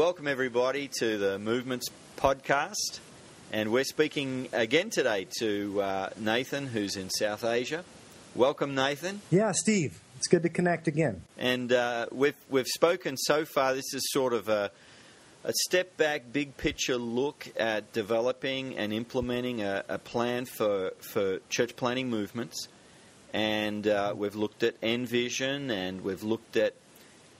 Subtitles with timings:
[0.00, 1.86] welcome everybody to the Movements
[2.16, 3.00] podcast.
[3.52, 7.84] And we're speaking again today to uh, Nathan, who's in South Asia.
[8.34, 9.20] Welcome, Nathan.
[9.30, 10.00] Yeah, Steve.
[10.16, 11.20] It's good to connect again.
[11.36, 14.70] And uh, we've, we've spoken so far, this is sort of a,
[15.44, 21.40] a step back, big picture look at developing and implementing a, a plan for, for
[21.50, 22.68] church planting movements.
[23.34, 26.72] And uh, we've looked at Envision and we've looked at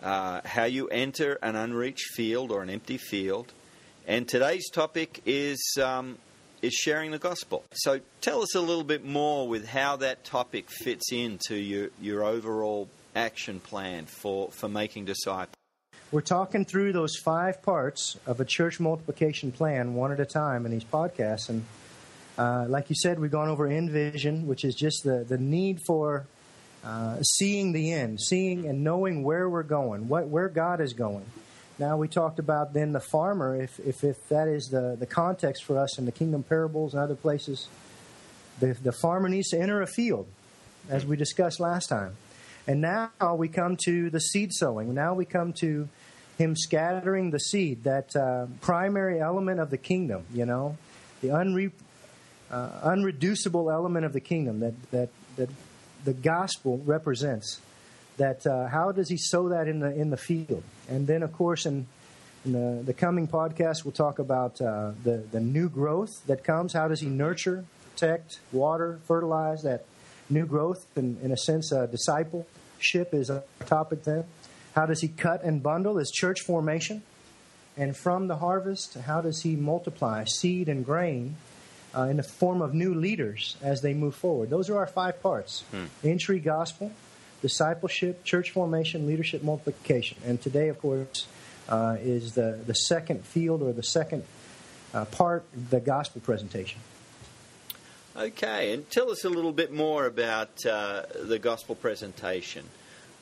[0.02, 3.52] uh, how you enter an unreached field or an empty field.
[4.06, 6.18] And today's topic is um,
[6.62, 7.64] is sharing the gospel.
[7.72, 12.24] So tell us a little bit more with how that topic fits into your your
[12.24, 15.54] overall action plan for, for making disciples.
[16.12, 20.66] We're talking through those five parts of a church multiplication plan one at a time
[20.66, 21.48] in these podcasts.
[21.48, 21.64] And
[22.36, 26.26] uh, like you said, we've gone over Envision, which is just the, the need for
[26.84, 31.26] uh, seeing the end, seeing and knowing where we're going, what where God is going.
[31.78, 35.64] Now we talked about then the farmer, if if, if that is the, the context
[35.64, 37.68] for us in the kingdom parables and other places,
[38.58, 40.26] the, the farmer needs to enter a field,
[40.88, 42.16] as we discussed last time.
[42.66, 44.94] And now we come to the seed sowing.
[44.94, 45.88] Now we come to
[46.38, 50.76] him scattering the seed, that uh, primary element of the kingdom, you know,
[51.20, 51.72] the unre-
[52.50, 55.50] uh, unreducible element of the kingdom that, that, that
[56.04, 57.60] the gospel represents.
[58.16, 60.62] That uh, how does he sow that in the in the field?
[60.88, 61.86] And then, of course, in,
[62.44, 66.74] in the, the coming podcast, we'll talk about uh, the the new growth that comes.
[66.74, 69.86] How does he nurture, protect, water, fertilize that
[70.28, 70.84] new growth?
[70.96, 74.24] And in a sense, uh, discipleship is a topic then.
[74.74, 77.02] How does he cut and bundle his church formation?
[77.76, 81.36] And from the harvest, how does he multiply seed and grain
[81.96, 84.50] uh, in the form of new leaders as they move forward.
[84.50, 85.86] Those are our five parts hmm.
[86.04, 86.92] entry, gospel,
[87.42, 90.18] discipleship, church formation, leadership, multiplication.
[90.24, 91.26] And today, of course,
[91.68, 94.24] uh, is the, the second field or the second
[94.92, 96.80] uh, part, the gospel presentation.
[98.16, 102.64] Okay, and tell us a little bit more about uh, the gospel presentation.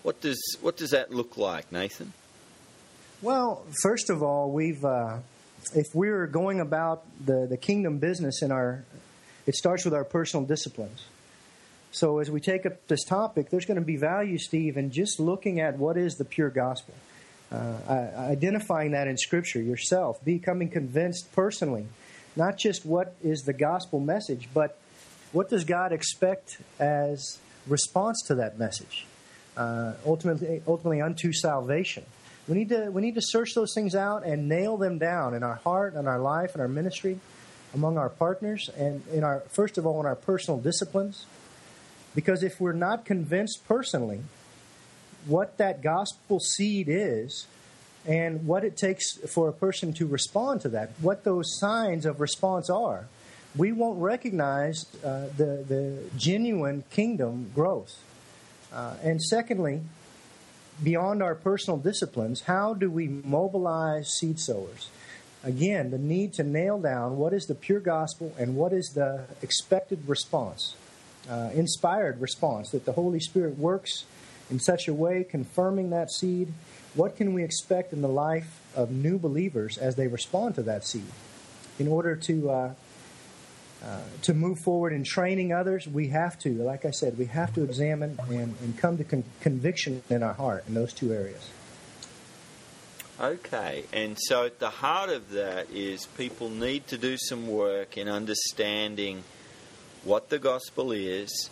[0.02, 2.14] What does what does that look like, Nathan?
[3.20, 5.18] Well, first of all, we've uh,
[5.74, 8.84] if we're going about the, the kingdom business in our,
[9.46, 11.04] it starts with our personal disciplines.
[11.90, 15.18] So as we take up this topic, there's going to be value, Steve, in just
[15.18, 16.94] looking at what is the pure gospel,
[17.50, 17.78] uh,
[18.16, 21.86] identifying that in Scripture yourself, becoming convinced personally,
[22.36, 24.78] not just what is the gospel message, but
[25.32, 29.06] what does God expect as response to that message,
[29.56, 32.04] uh, ultimately, ultimately unto salvation.
[32.48, 35.42] We need to we need to search those things out and nail them down in
[35.42, 37.20] our heart and our life and our ministry,
[37.74, 41.26] among our partners, and in our first of all in our personal disciplines.
[42.14, 44.22] Because if we're not convinced personally
[45.26, 47.46] what that gospel seed is
[48.06, 52.18] and what it takes for a person to respond to that, what those signs of
[52.18, 53.06] response are,
[53.56, 58.02] we won't recognize uh, the, the genuine kingdom growth.
[58.72, 59.82] Uh, and secondly,
[60.82, 64.90] beyond our personal disciplines, how do we mobilize seed sowers?
[65.44, 69.24] Again, the need to nail down what is the pure gospel and what is the
[69.42, 70.74] expected response,
[71.30, 74.04] uh, inspired response that the Holy Spirit works
[74.50, 76.52] in such a way, confirming that seed.
[76.94, 80.84] What can we expect in the life of new believers as they respond to that
[80.84, 81.06] seed
[81.78, 82.74] in order to uh,
[83.84, 87.54] uh, to move forward in training others, we have to, like I said, we have
[87.54, 91.48] to examine and, and come to con- conviction in our heart in those two areas.
[93.20, 97.96] Okay, and so at the heart of that is people need to do some work
[97.96, 99.22] in understanding
[100.04, 101.50] what the gospel is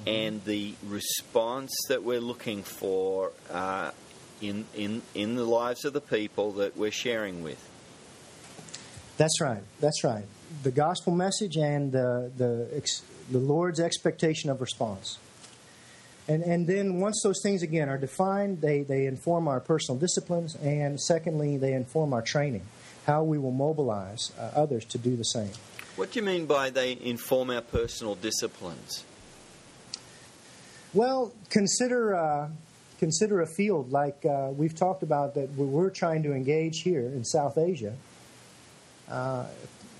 [0.00, 0.08] mm-hmm.
[0.08, 3.90] and the response that we're looking for uh,
[4.40, 7.68] in, in, in the lives of the people that we're sharing with.
[9.16, 9.62] That's right.
[9.80, 10.24] That's right
[10.62, 12.82] the gospel message and the, the,
[13.30, 15.18] the Lord's expectation of response.
[16.28, 20.54] And, and then once those things again are defined, they, they inform our personal disciplines,
[20.56, 22.62] and secondly, they inform our training,
[23.06, 25.50] how we will mobilize uh, others to do the same.
[25.96, 29.04] What do you mean by they inform our personal disciplines?
[30.94, 32.48] Well, consider uh,
[32.98, 37.24] consider a field like uh, we've talked about that we're trying to engage here in
[37.24, 37.94] South Asia.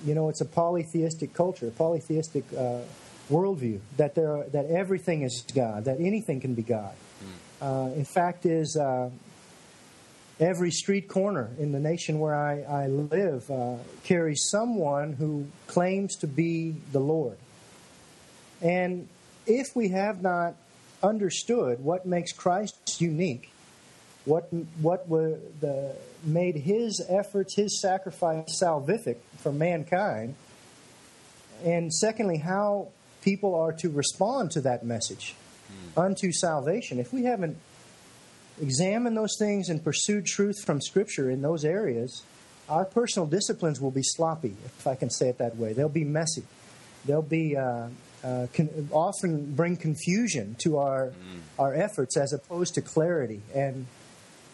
[0.05, 2.79] You know, it's a polytheistic culture, a polytheistic uh,
[3.29, 6.93] worldview that there are, that everything is God, that anything can be God.
[7.61, 7.91] Mm.
[7.91, 9.09] Uh, in fact, is uh,
[10.39, 16.17] every street corner in the nation where I, I live uh, carries someone who claims
[16.17, 17.37] to be the Lord.
[18.61, 19.07] And
[19.45, 20.55] if we have not
[21.01, 23.49] understood what makes Christ unique,
[24.25, 30.35] what what were the made his efforts, his sacrifice salvific for mankind,
[31.63, 32.89] and secondly, how
[33.21, 35.35] people are to respond to that message
[35.71, 36.01] mm.
[36.01, 36.99] unto salvation.
[36.99, 37.57] If we haven't
[38.61, 42.23] examined those things and pursued truth from Scripture in those areas,
[42.69, 45.73] our personal disciplines will be sloppy, if I can say it that way.
[45.73, 46.43] They'll be messy.
[47.05, 47.87] They'll be uh,
[48.23, 51.39] uh, can often bring confusion to our mm.
[51.59, 53.85] our efforts as opposed to clarity and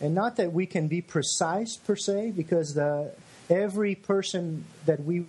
[0.02, 3.12] and not that we can be precise per se because the
[3.50, 5.26] every person that we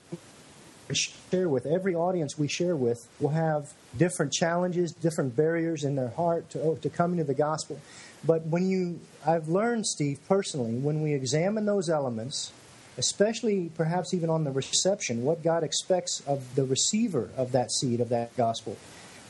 [0.92, 6.10] share with every audience we share with will have different challenges different barriers in their
[6.10, 7.78] heart to, oh, to coming to the gospel.
[8.24, 12.52] But when you i've learned steve personally when we examine those elements
[13.00, 17.98] especially perhaps even on the reception, what God expects of the receiver of that seed,
[17.98, 18.76] of that gospel,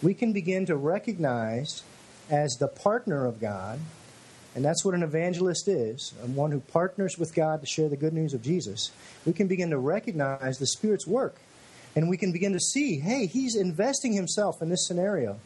[0.02, 1.84] we can begin to recognize
[2.28, 3.78] as the partner of God,
[4.54, 8.12] and that's what an evangelist is, one who partners with God to share the good
[8.12, 8.90] news of Jesus.
[9.24, 11.36] We can begin to recognize the Spirit's work,
[11.94, 15.38] and we can begin to see, hey, he's investing himself in this scenario.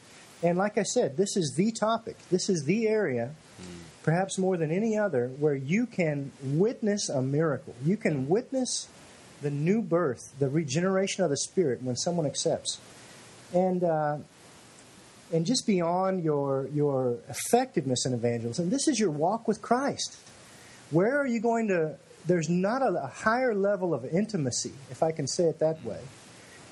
[0.43, 3.35] And like I said, this is the topic, this is the area
[4.05, 7.75] perhaps more than any other, where you can witness a miracle.
[7.85, 8.87] You can witness
[9.41, 12.79] the new birth, the regeneration of the Spirit when someone accepts.
[13.53, 14.19] And, uh,
[15.35, 20.17] and just beyond your, your effectiveness in evangelism, this is your walk with Christ.
[20.93, 21.97] Where are you going to?
[22.25, 25.99] There's not a, a higher level of intimacy, if I can say it that way,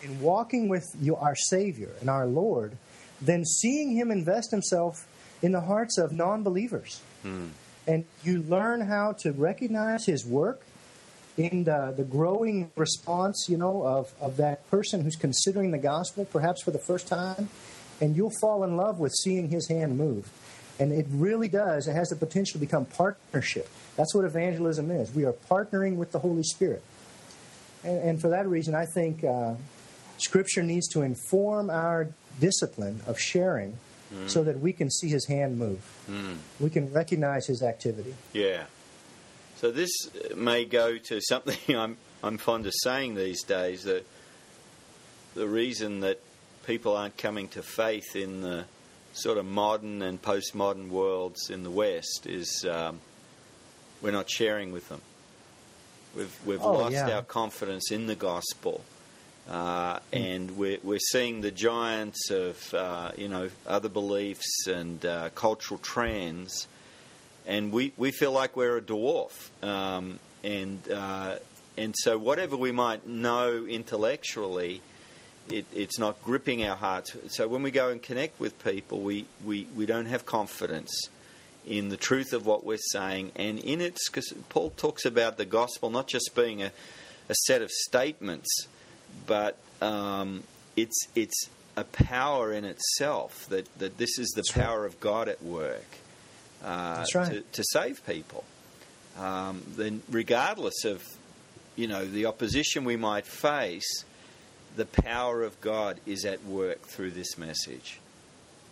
[0.03, 2.77] in walking with you, our Savior and our Lord
[3.21, 5.09] than seeing Him invest Himself
[5.43, 7.01] in the hearts of non believers.
[7.25, 7.51] Mm.
[7.89, 10.63] And you learn how to recognize his work
[11.37, 16.25] in the, the growing response, you know, of, of that person who's considering the gospel,
[16.25, 17.49] perhaps for the first time,
[18.03, 20.29] and you'll fall in love with seeing his hand move.
[20.81, 23.69] And it really does, it has the potential to become partnership.
[23.97, 25.15] That's what evangelism is.
[25.15, 26.83] We are partnering with the Holy Spirit.
[27.85, 29.55] And, and for that reason, I think uh,
[30.19, 32.09] Scripture needs to inform our
[32.41, 33.79] discipline of sharing
[34.13, 34.29] mm.
[34.29, 35.81] so that we can see his hand move.
[36.11, 36.39] Mm.
[36.59, 38.15] We can recognize his activity.
[38.33, 38.65] Yeah.
[39.57, 39.93] So this
[40.35, 44.05] may go to something I'm I'm fond of saying these days that
[45.35, 46.21] the reason that
[46.67, 48.65] people aren't coming to faith in the
[49.13, 53.01] sort of modern and postmodern worlds in the West is um,
[54.01, 55.01] we're not sharing with them.
[56.17, 57.17] We've we've oh, lost yeah.
[57.17, 58.83] our confidence in the gospel.
[59.51, 65.31] Uh, and we're, we're seeing the giants of uh, you know other beliefs and uh,
[65.35, 66.69] cultural trends,
[67.45, 71.37] and we, we feel like we're a dwarf, um, and uh,
[71.77, 74.81] and so whatever we might know intellectually,
[75.51, 77.17] it, it's not gripping our hearts.
[77.29, 81.09] So when we go and connect with people, we, we, we don't have confidence
[81.67, 85.45] in the truth of what we're saying, and in it, because Paul talks about the
[85.45, 86.73] gospel not just being a,
[87.29, 88.67] a set of statements
[89.27, 90.43] but um,
[90.77, 94.87] it's it's a power in itself that, that this is the That's power right.
[94.87, 95.87] of God at work
[96.63, 97.33] uh, right.
[97.33, 98.45] to, to save people.
[99.19, 101.03] Um, then, regardless of
[101.77, 104.05] you know the opposition we might face,
[104.77, 108.01] the power of God is at work through this message.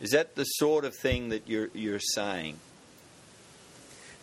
[0.01, 2.59] Is that the sort of thing that you're you're saying?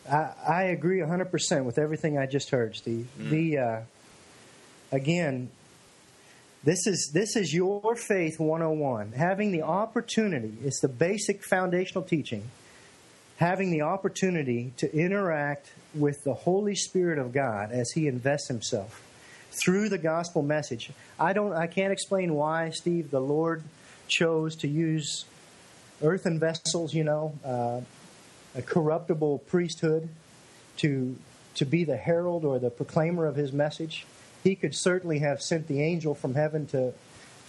[0.10, 3.08] I, I agree 100% with everything I just heard, Steve.
[3.20, 3.30] Mm.
[3.30, 3.82] The uh,
[4.92, 5.50] again,
[6.64, 9.14] this is, this is your faith 101.
[9.14, 12.50] Having the opportunity, it's the basic foundational teaching,
[13.38, 19.07] having the opportunity to interact with the Holy Spirit of God as He invests Himself
[19.64, 20.92] through the gospel message.
[21.20, 23.64] I don't I can't explain why, Steve, the Lord
[24.08, 25.26] chose to use
[26.02, 27.82] earthen vessels, you know, uh,
[28.56, 30.10] a corruptible priesthood
[30.78, 31.16] to
[31.56, 34.06] to be the herald or the proclaimer of his message
[34.48, 36.94] he could certainly have sent the angel from heaven to,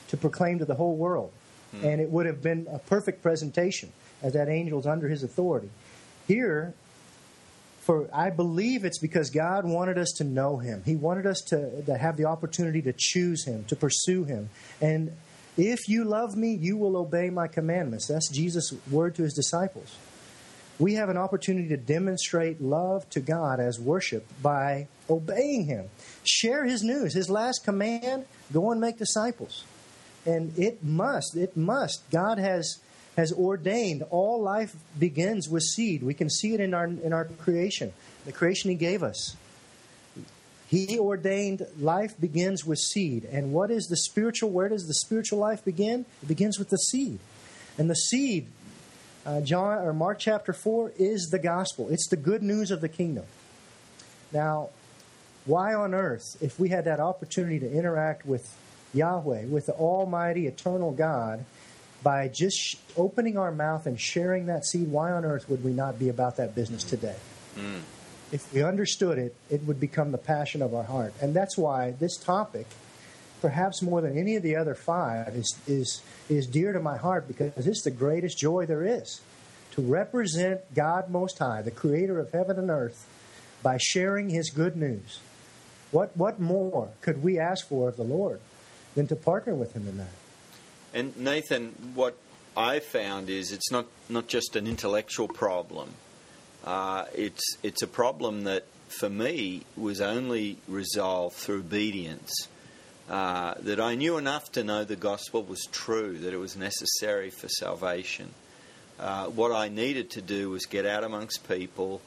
[0.09, 1.31] to proclaim to the whole world.
[1.71, 1.85] Hmm.
[1.85, 5.71] And it would have been a perfect presentation as that angel's under his authority.
[6.27, 6.75] Here,
[7.89, 10.83] for I believe it's because God wanted us to know him.
[10.85, 14.51] He wanted us to, to have the opportunity to choose him, to pursue him.
[14.83, 15.17] And
[15.57, 18.07] if you love me, you will obey my commandments.
[18.07, 19.97] That's Jesus' word to his disciples.
[20.79, 25.89] We have an opportunity to demonstrate love to God as worship by obeying him.
[26.25, 27.15] Share his news.
[27.15, 29.65] His last command go and make disciples.
[30.27, 32.03] And it must, it must.
[32.11, 32.81] God has
[33.19, 36.05] has ordained all life begins with seed.
[36.05, 37.93] We can see it in our in our creation,
[38.25, 39.37] the creation He gave us.
[40.69, 43.25] He ordained life begins with seed.
[43.25, 44.51] And what is the spiritual?
[44.51, 46.07] Where does the spiritual life begin?
[46.23, 47.19] It begins with the seed,
[47.77, 48.47] and the seed
[49.27, 51.89] uh, John or Mark chapter 4 is the gospel.
[51.91, 53.25] It's the good news of the kingdom.
[54.33, 54.69] Now,
[55.45, 58.57] why on earth, if we had that opportunity to interact with
[58.95, 61.45] Yahweh, with the Almighty, eternal God,
[62.03, 65.99] by just opening our mouth and sharing that seed, why on earth would we not
[65.99, 67.17] be about that business today?
[67.57, 67.81] Mm.
[68.31, 71.15] If we understood it, it would become the passion of our heart.
[71.21, 72.67] And that's why this topic,
[73.41, 77.27] perhaps more than any of the other five, is, is, is dear to my heart
[77.27, 79.21] because it's the greatest joy there is
[79.73, 83.07] to represent God Most High, the creator of heaven and earth,
[83.63, 85.21] by sharing his good news.
[85.91, 88.41] What, what more could we ask for of the Lord
[88.95, 90.18] than to partner with him in that?
[90.99, 92.17] And Nathan, what
[92.57, 95.91] I found is it's not, not just an intellectual problem.
[96.65, 102.49] Uh, it's it's a problem that for me was only resolved through obedience.
[103.09, 107.31] Uh, that I knew enough to know the gospel was true, that it was necessary
[107.31, 108.31] for salvation.
[108.99, 112.03] Uh, what I needed to do was get out amongst people,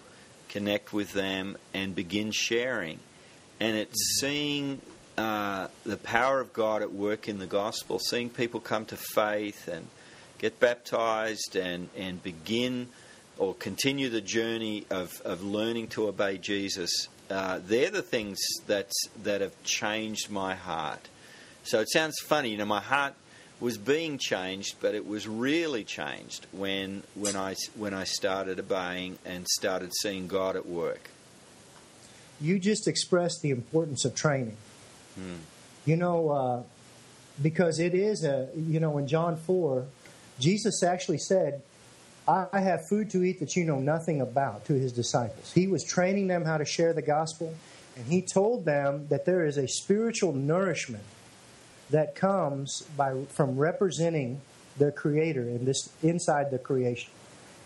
[0.50, 3.00] connect with them, and begin sharing.
[3.58, 4.82] And it's seeing
[5.22, 9.68] uh, the power of God at work in the gospel, seeing people come to faith
[9.68, 9.88] and
[10.40, 12.88] get baptized and, and begin
[13.38, 18.96] or continue the journey of, of learning to obey Jesus, uh, they're the things that's,
[19.24, 21.08] that have changed my heart.
[21.64, 23.14] So it sounds funny, you know, my heart
[23.60, 29.20] was being changed, but it was really changed when, when, I, when I started obeying
[29.24, 31.12] and started seeing God at work.
[32.40, 34.58] You just expressed the importance of training.
[35.16, 35.36] Hmm.
[35.86, 36.64] You know, uh,
[37.42, 39.86] because it is a, you know, in John 4,
[40.40, 41.62] Jesus actually said,
[42.28, 45.52] I have food to eat that you know nothing about to his disciples.
[45.52, 47.54] He was training them how to share the gospel,
[47.96, 51.04] and he told them that there is a spiritual nourishment
[51.90, 54.40] that comes by from representing
[54.78, 57.12] the creator in this inside the creation.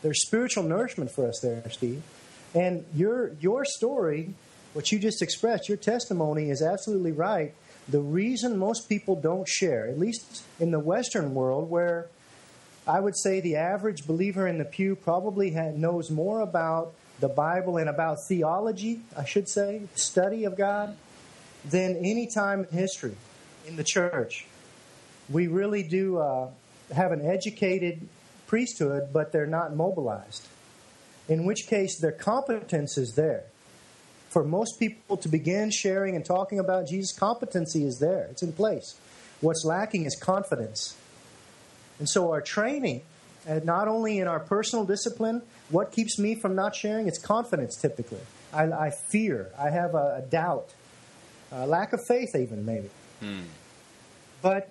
[0.01, 2.01] There's spiritual nourishment for us there, Steve.
[2.55, 4.33] And your your story,
[4.75, 7.53] what you just expressed, your testimony is absolutely right.
[7.87, 12.09] The reason most people don't share, at least in the Western world, where
[12.85, 17.77] I would say the average believer in the pew probably knows more about the Bible
[17.77, 20.97] and about theology, I should say, study of God,
[21.63, 23.15] than any time in history
[23.65, 24.45] in the church.
[25.29, 26.49] We really do uh,
[26.93, 28.09] have an educated
[28.45, 30.49] priesthood, but they're not mobilized.
[31.29, 33.45] In which case, their competence is there.
[34.35, 38.51] For most people to begin sharing and talking about Jesus, competency is there, it's in
[38.51, 38.99] place.
[39.39, 40.97] What's lacking is confidence.
[41.99, 43.03] And so our training,
[43.47, 47.07] uh, not only in our personal discipline, what keeps me from not sharing?
[47.07, 48.19] It's confidence typically.
[48.51, 49.51] I, I fear.
[49.57, 50.73] I have a, a doubt.
[51.53, 52.89] A lack of faith, even maybe.
[53.21, 53.43] Hmm.
[54.41, 54.69] But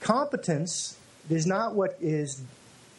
[0.00, 0.96] competence
[1.28, 2.40] is not what is,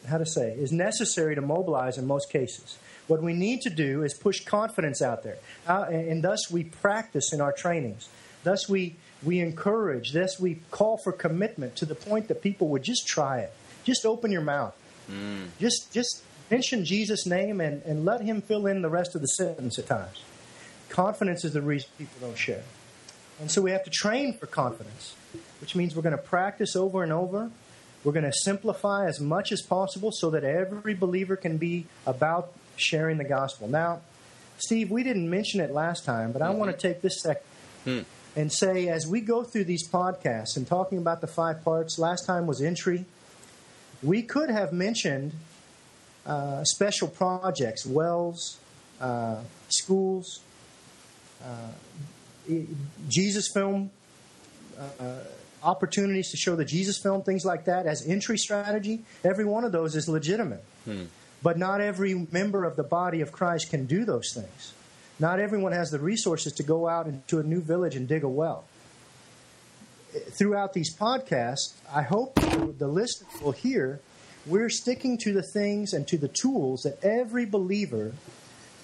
[0.06, 2.78] how to say, is necessary to mobilize in most cases.
[3.12, 5.36] What we need to do is push confidence out there.
[5.68, 8.08] Uh, and, and thus we practice in our trainings.
[8.42, 12.82] Thus we we encourage Thus we call for commitment to the point that people would
[12.82, 13.52] just try it
[13.84, 14.74] just open your mouth
[15.10, 15.46] mm.
[15.60, 19.28] just just mention jesus name and, and let him fill in the rest of the
[19.28, 20.22] sentence at times
[20.88, 22.64] confidence is the reason people don't share
[23.40, 25.14] and so we have to train for confidence
[25.60, 27.50] which means we're going to practice over and over
[28.04, 32.52] we're going to simplify as much as possible so that every believer can be about
[32.76, 34.00] sharing the gospel now
[34.58, 36.58] steve we didn't mention it last time but i mm-hmm.
[36.58, 37.42] want to take this second
[37.84, 41.98] mm and say, as we go through these podcasts and talking about the five parts,
[41.98, 43.04] last time was entry,
[44.02, 45.32] we could have mentioned
[46.24, 48.58] uh, special projects, wells,
[49.00, 49.36] uh,
[49.68, 50.40] schools,
[51.44, 52.52] uh,
[53.08, 53.90] Jesus film,
[54.78, 55.18] uh,
[55.62, 59.00] opportunities to show the Jesus film, things like that, as entry strategy.
[59.24, 60.64] Every one of those is legitimate.
[60.84, 61.04] Hmm.
[61.42, 64.74] But not every member of the body of Christ can do those things.
[65.18, 68.28] Not everyone has the resources to go out into a new village and dig a
[68.28, 68.64] well.
[70.30, 74.00] Throughout these podcasts, I hope the listeners will hear
[74.46, 78.12] we're sticking to the things and to the tools that every believer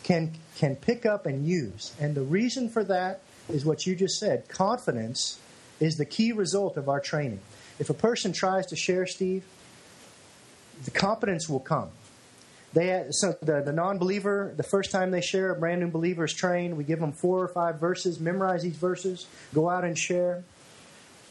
[0.05, 1.93] can can pick up and use.
[2.00, 4.49] And the reason for that is what you just said.
[4.49, 5.38] Confidence
[5.81, 7.41] is the key result of our training.
[7.79, 9.45] If a person tries to share, Steve,
[10.85, 11.91] the competence will come.
[12.75, 16.34] They so the, the non-believer, the first time they share, a brand new believer is
[16.34, 16.76] trained.
[16.76, 20.44] We give them four or five verses, memorize these verses, go out and share.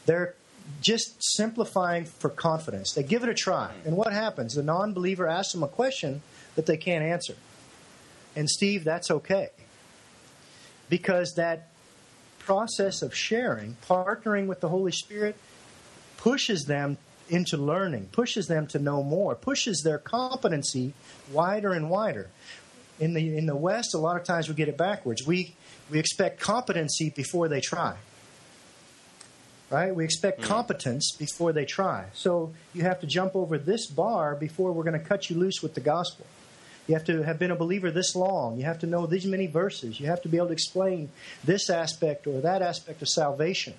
[0.06, 0.34] They're
[0.80, 2.92] just simplifying for confidence.
[2.92, 3.72] They give it a try.
[3.84, 4.54] And what happens?
[4.54, 6.22] The non-believer asks them a question
[6.56, 7.34] that they can't answer.
[8.34, 9.48] And Steve, that's okay.
[10.88, 11.68] Because that
[12.38, 15.36] process of sharing, partnering with the Holy Spirit,
[16.16, 16.98] pushes them
[17.28, 20.92] into learning, pushes them to know more, pushes their competency
[21.32, 22.28] wider and wider.
[22.98, 25.26] In the in the West, a lot of times we get it backwards.
[25.26, 25.54] We
[25.90, 27.96] we expect competency before they try.
[29.70, 29.94] Right?
[29.94, 30.46] We expect hmm.
[30.46, 32.06] competence before they try.
[32.14, 35.62] So you have to jump over this bar before we're going to cut you loose
[35.62, 36.26] with the gospel.
[36.86, 38.56] You have to have been a believer this long.
[38.56, 40.00] You have to know these many verses.
[40.00, 41.10] You have to be able to explain
[41.44, 43.74] this aspect or that aspect of salvation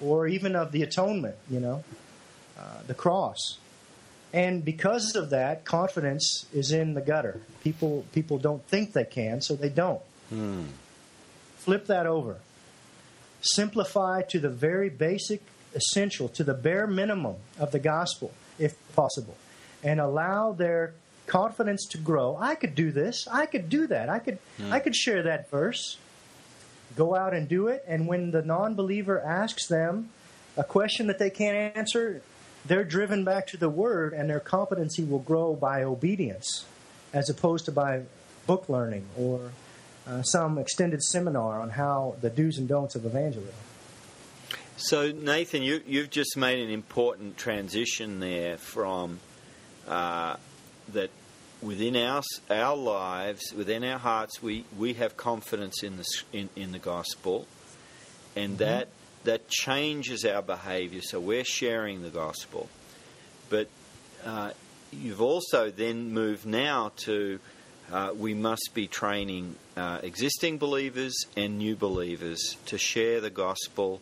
[0.00, 1.84] or even of the atonement, you know,
[2.60, 3.58] uh, the cross.
[4.32, 7.40] And because of that, confidence is in the gutter.
[7.64, 10.02] People people don't think they can, so they don't.
[11.56, 12.36] Flip that over.
[13.40, 15.42] Simplify to the very basic,
[15.74, 19.36] essential, to the bare minimum of the gospel, if possible,
[19.82, 20.92] and allow their
[21.26, 22.36] confidence to grow.
[22.38, 23.26] I could do this.
[23.30, 24.08] I could do that.
[24.08, 24.38] I could
[24.70, 25.98] I could share that verse.
[26.96, 27.84] Go out and do it.
[27.86, 30.10] And when the non-believer asks them
[30.56, 32.22] a question that they can't answer,
[32.66, 36.64] they're driven back to the word and their competency will grow by obedience
[37.12, 38.02] as opposed to by
[38.46, 39.52] book learning or
[40.06, 43.54] uh, some extended seminar on how the do's and don'ts of evangelism.
[44.76, 49.20] So, Nathan, you, you've just made an important transition there from
[49.86, 50.36] uh,
[50.92, 51.10] that
[51.60, 56.72] within our, our lives, within our hearts, we, we have confidence in the, in, in
[56.72, 57.46] the gospel,
[58.34, 58.88] and that,
[59.24, 61.02] that changes our behavior.
[61.02, 62.68] So, we're sharing the gospel.
[63.48, 63.68] But
[64.24, 64.52] uh,
[64.92, 67.40] you've also then moved now to
[67.92, 74.00] uh, we must be training uh, existing believers and new believers to share the gospel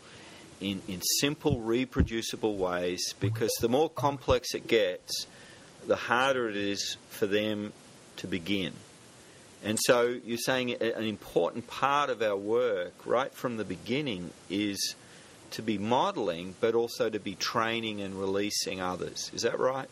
[0.61, 5.27] in, in simple, reproducible ways because the more complex it gets,
[5.87, 7.73] the harder it is for them
[8.17, 8.73] to begin.
[9.65, 14.95] And so you're saying an important part of our work right from the beginning is
[15.53, 19.31] to be modeling, but also to be training and releasing others.
[19.35, 19.89] Is that right?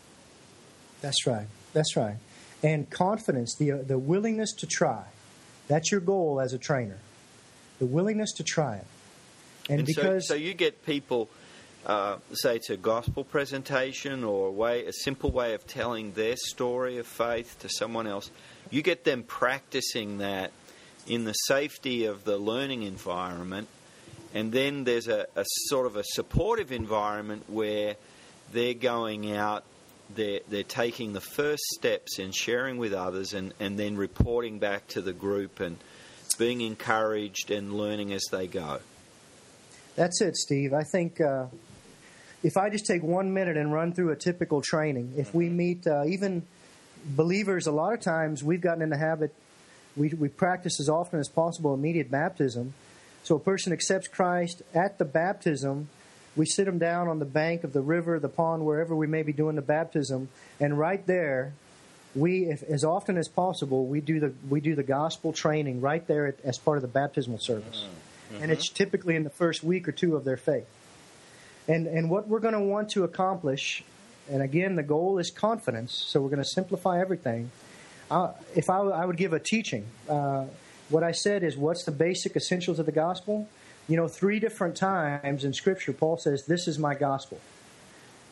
[1.00, 1.46] That's right.
[1.72, 2.16] That's right.
[2.62, 5.04] And confidence, the the willingness to try.
[5.68, 6.98] That's your goal as a trainer.
[7.78, 8.86] The willingness to try it.
[9.68, 11.28] And, And so, because so you get people,
[11.84, 16.36] uh, say it's a gospel presentation or a way, a simple way of telling their
[16.36, 18.30] story of faith to someone else.
[18.70, 20.52] You get them practicing that
[21.06, 23.68] in the safety of the learning environment,
[24.36, 27.96] and then there's a, a sort of a supportive environment where
[28.52, 29.64] they're going out.
[30.14, 34.88] They're, they're taking the first steps in sharing with others and, and then reporting back
[34.88, 35.78] to the group and
[36.38, 38.80] being encouraged and learning as they go.
[39.94, 40.74] That's it, Steve.
[40.74, 41.46] I think uh,
[42.42, 45.86] if I just take one minute and run through a typical training, if we meet
[45.86, 46.42] uh, even
[47.06, 49.34] believers, a lot of times we've gotten in the habit,
[49.96, 52.74] we, we practice as often as possible immediate baptism.
[53.26, 55.88] So a person accepts Christ at the baptism.
[56.36, 59.22] We sit them down on the bank of the river, the pond, wherever we may
[59.22, 60.28] be doing the baptism,
[60.60, 61.54] and right there,
[62.14, 66.06] we, if, as often as possible, we do the we do the gospel training right
[66.06, 67.84] there at, as part of the baptismal service
[68.40, 70.68] and it's typically in the first week or two of their faith.
[71.68, 73.82] And and what we're going to want to accomplish,
[74.30, 75.92] and again, the goal is confidence.
[75.92, 77.50] So we're going to simplify everything.
[78.08, 80.44] Uh, if I, I would give a teaching, uh,
[80.88, 83.48] what I said is, what's the basic essentials of the gospel?
[83.88, 87.40] You know, three different times in Scripture, Paul says, "This is my gospel."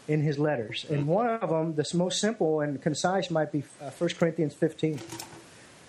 [0.06, 3.88] In his letters, and one of them, the most simple and concise, might be uh,
[3.88, 5.00] 1 Corinthians 15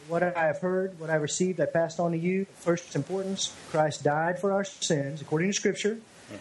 [0.07, 2.45] what I have heard, what I received, I passed on to you.
[2.59, 5.97] First importance, Christ died for our sins, according to Scripture.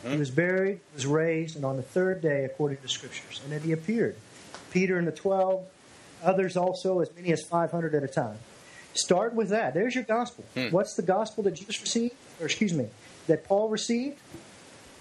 [0.06, 3.40] He was buried, was raised, and on the third day, according to Scriptures.
[3.42, 4.16] And then he appeared.
[4.70, 5.66] Peter and the twelve,
[6.22, 8.38] others also, as many as 500 at a time.
[8.94, 9.74] Start with that.
[9.74, 10.44] There's your gospel.
[10.54, 10.70] Hmm.
[10.70, 12.14] What's the gospel that Jesus received?
[12.40, 12.88] Or, excuse me,
[13.26, 14.18] that Paul received?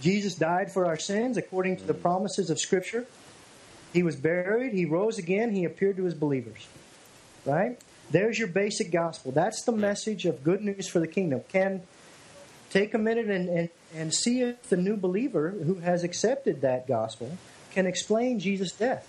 [0.01, 2.01] Jesus died for our sins, according to the hmm.
[2.01, 3.05] promises of Scripture.
[3.93, 6.67] He was buried, he rose again, he appeared to his believers.
[7.45, 7.79] Right?
[8.09, 9.31] There's your basic gospel.
[9.31, 9.81] That's the hmm.
[9.81, 11.41] message of good news for the kingdom.
[11.49, 11.83] Can
[12.71, 16.87] take a minute and, and, and see if the new believer who has accepted that
[16.87, 17.37] gospel
[17.71, 19.07] can explain Jesus' death.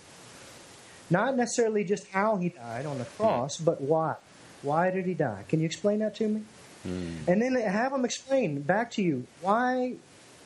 [1.08, 4.16] Not necessarily just how he died on the cross, but why.
[4.64, 5.44] Why did he die?
[5.48, 6.42] Can you explain that to me?
[7.26, 9.94] And then have them explain back to you why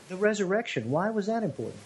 [0.08, 0.90] the resurrection.
[0.90, 1.80] Why was that important?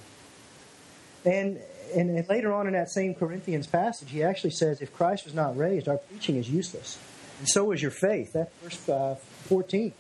[1.24, 1.60] And,
[1.94, 5.34] and and later on in that same Corinthians passage, he actually says, if Christ was
[5.34, 6.98] not raised, our preaching is useless.
[7.38, 8.32] And so is your faith.
[8.34, 9.14] That's verse uh,
[9.44, 9.92] 14.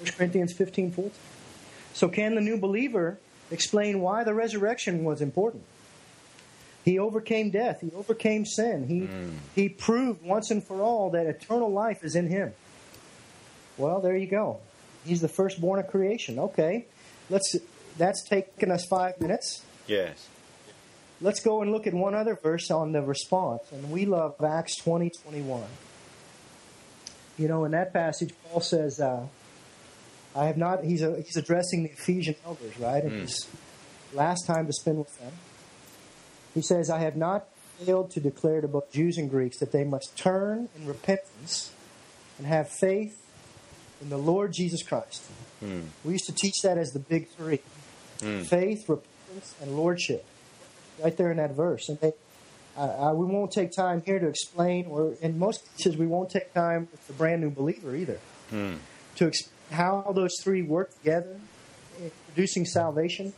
[0.00, 1.12] 1 Corinthians 15, 14.
[1.94, 3.18] So can the new believer
[3.50, 5.64] explain why the resurrection was important?
[6.86, 7.80] He overcame death.
[7.82, 8.86] He overcame sin.
[8.86, 9.10] He,
[9.60, 12.54] he proved once and for all that eternal life is in him.
[13.76, 14.60] Well, there you go.
[15.04, 16.38] He's the firstborn of creation.
[16.38, 16.86] Okay,
[17.28, 17.54] let's.
[17.98, 19.64] That's taken us five minutes.
[19.86, 20.28] Yes.
[21.22, 23.62] let's go and look at one other verse on the response.
[23.72, 25.62] And we love Acts 20 21.
[27.38, 29.26] You know, in that passage, Paul says, uh,
[30.34, 33.02] I have not, he's, a, he's addressing the Ephesian elders, right?
[33.02, 33.20] And Mm.
[33.20, 33.46] his
[34.14, 35.32] last time to spend with them.
[36.56, 37.44] He says, I have not
[37.84, 41.70] failed to declare to both Jews and Greeks that they must turn in repentance
[42.38, 43.22] and have faith
[44.00, 45.22] in the Lord Jesus Christ.
[45.62, 45.82] Mm.
[46.02, 47.60] We used to teach that as the big three
[48.20, 48.46] Mm.
[48.46, 50.24] faith, repentance, and lordship.
[51.04, 51.90] Right there in that verse.
[51.90, 52.14] And they,
[52.74, 56.30] I, I, we won't take time here to explain, or in most cases, we won't
[56.30, 58.18] take time with the brand new believer either
[58.50, 58.78] Mm.
[59.16, 61.38] to ex- how those three work together
[62.00, 63.34] in producing salvation.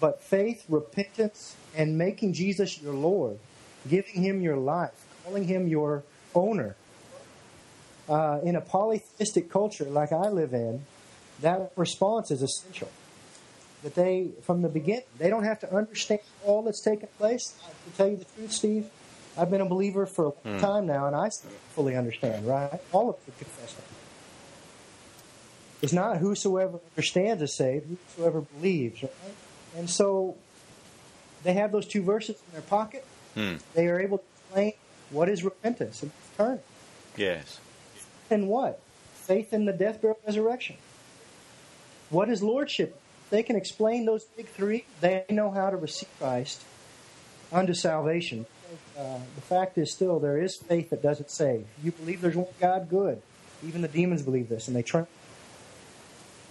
[0.00, 3.38] But faith, repentance, and making Jesus your Lord,
[3.88, 6.02] giving Him your life, calling Him your
[6.34, 6.76] owner.
[8.08, 10.86] Uh, in a polytheistic culture like I live in,
[11.40, 12.90] that response is essential.
[13.82, 17.54] That they, from the beginning, they don't have to understand all that's taken place.
[17.90, 18.90] To tell you the truth, Steve,
[19.36, 20.58] I've been a believer for a long Hmm.
[20.58, 22.80] time now, and I still fully understand, right?
[22.92, 23.82] All of the confession.
[25.82, 27.86] It's not whosoever understands is saved,
[28.16, 29.12] whosoever believes, right?
[29.76, 30.36] And so
[31.46, 33.04] they have those two verses in their pocket.
[33.36, 33.60] Mm.
[33.74, 34.72] They are able to explain
[35.10, 36.60] what is repentance and turning.
[37.16, 37.60] Yes.
[38.30, 38.80] And what?
[39.14, 40.76] Faith in the death, burial, resurrection.
[42.10, 43.00] What is lordship?
[43.30, 44.86] They can explain those big three.
[45.00, 46.64] They know how to receive Christ
[47.52, 48.46] unto salvation.
[48.98, 51.66] Uh, the fact is still there is faith that doesn't save.
[51.82, 53.22] You believe there's one God, good.
[53.64, 55.06] Even the demons believe this, and they turn.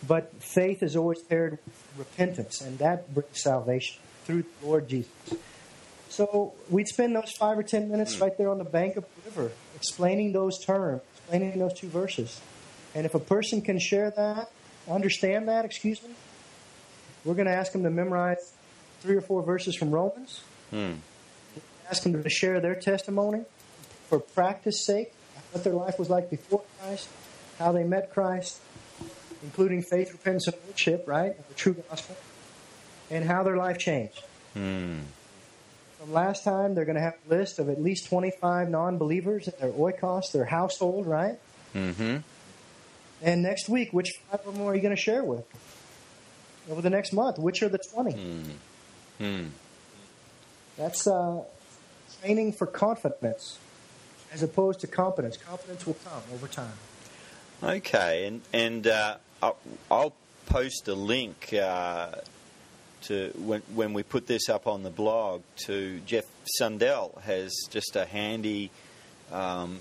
[0.07, 5.11] But faith is always paired with repentance, and that brings salvation through the Lord Jesus.
[6.09, 9.29] So we'd spend those five or ten minutes right there on the bank of the
[9.29, 12.39] river, explaining those terms, explaining those two verses.
[12.93, 14.49] And if a person can share that,
[14.89, 16.11] understand that, excuse me,
[17.25, 18.53] we're going to ask them to memorize
[19.01, 20.41] three or four verses from Romans.
[20.71, 20.97] Mm.
[21.89, 23.43] Ask them to share their testimony
[24.07, 25.13] for practice sake,
[25.51, 27.09] what their life was like before Christ,
[27.59, 28.61] how they met Christ,
[29.43, 31.35] including faith, repentance, and lordship, right?
[31.49, 32.15] The true gospel,
[33.09, 34.21] and how their life changed.
[34.55, 35.01] Mm.
[35.99, 39.47] From last time, they're going to have a list of at least 25 non believers
[39.47, 41.39] in their oikos, their household, right?
[41.73, 42.17] Mm-hmm.
[43.21, 45.45] And next week, which five or more are you going to share with?
[46.69, 48.13] Over the next month, which are the 20?
[48.13, 48.43] Mm.
[49.19, 49.49] Mm.
[50.77, 51.43] That's uh,
[52.21, 53.59] training for confidence
[54.33, 55.37] as opposed to competence.
[55.37, 56.73] Competence will come over time.
[57.63, 59.57] Okay, and and uh, I'll,
[59.89, 60.13] I'll
[60.47, 62.07] post a link uh,
[63.07, 66.25] to when when we put this up on the blog to Jeff
[66.59, 68.71] Sundell has just a handy
[69.31, 69.79] um,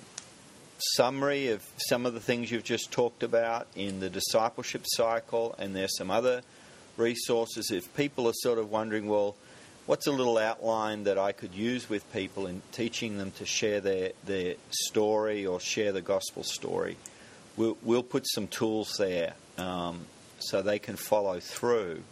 [0.79, 5.75] summary of some of the things you've just talked about in the discipleship cycle, and
[5.75, 6.43] there's some other
[6.97, 7.71] resources.
[7.71, 9.37] If people are sort of wondering, well,
[9.87, 13.81] what's a little outline that I could use with people in teaching them to share
[13.81, 16.97] their, their story or share the gospel story?
[17.57, 20.07] We'll, we'll put some tools there um,
[20.39, 22.03] so they can follow through.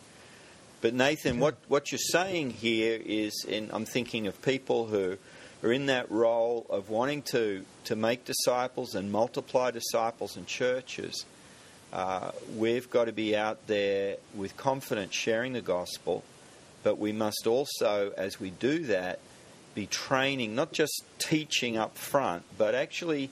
[0.83, 5.17] But Nathan, what, what you're saying here is, and I'm thinking of people who
[5.63, 11.25] are in that role of wanting to, to make disciples and multiply disciples and churches.
[11.93, 16.25] Uh, we've got to be out there with confidence sharing the gospel,
[16.83, 19.21] but we must also, as we do that,
[19.77, 23.31] be training, not just teaching up front, but actually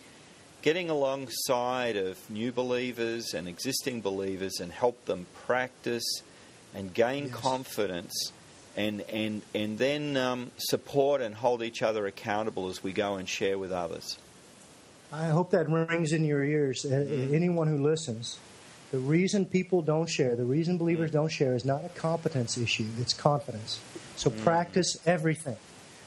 [0.62, 6.22] getting alongside of new believers and existing believers and help them practice
[6.74, 7.34] and gain Yes.
[7.34, 8.32] confidence
[8.76, 13.28] and, and, and then um, support and hold each other accountable as we go and
[13.28, 14.16] share with others.
[15.12, 16.84] I hope that rings in your ears.
[16.84, 16.94] Uh,
[17.32, 18.38] Anyone who listens,
[18.92, 22.86] the reason people don't share, the reason believers don't share, is not a competence issue;
[23.00, 23.80] it's confidence.
[24.14, 25.56] So practice everything.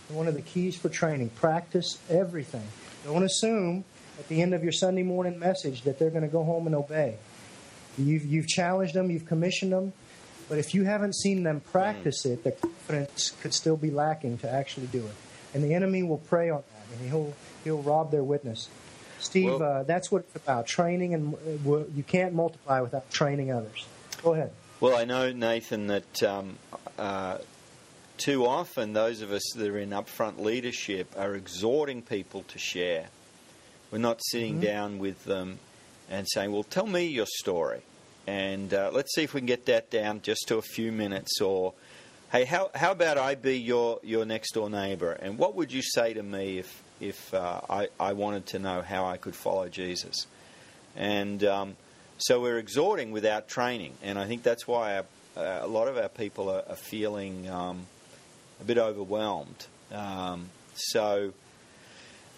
[0.07, 2.63] One of the keys for training: practice everything.
[3.03, 3.83] Don't assume
[4.19, 6.75] at the end of your Sunday morning message that they're going to go home and
[6.75, 7.17] obey.
[7.97, 9.91] You've you've challenged them, you've commissioned them,
[10.49, 14.49] but if you haven't seen them practice it, the confidence could still be lacking to
[14.51, 15.15] actually do it.
[15.53, 18.69] And the enemy will prey on that, and he'll he'll rob their witness.
[19.19, 20.67] Steve, Well- uh, that's what it's about.
[20.67, 23.85] Training, and uh, you can't multiply without training others.
[24.21, 24.51] Go ahead.
[24.79, 26.57] Well, I know, Nathan, that um,
[26.99, 27.37] uh,
[28.17, 33.07] too often those of us that are in upfront leadership are exhorting people to share.
[33.91, 35.59] We're not sitting down with them
[36.09, 37.81] and saying, Well, tell me your story.
[38.25, 41.41] And uh, let's see if we can get that down just to a few minutes.
[41.41, 41.73] Or,
[42.31, 45.11] hey, how, how about I be your, your next door neighbor?
[45.11, 48.81] And what would you say to me if, if uh, I, I wanted to know
[48.81, 50.27] how I could follow Jesus?
[50.95, 51.75] And um,
[52.17, 55.05] so we're exhorting without training, and I think that's why our,
[55.35, 57.87] uh, a lot of our people are, are feeling um,
[58.61, 59.65] a bit overwhelmed.
[59.91, 61.33] Um, so,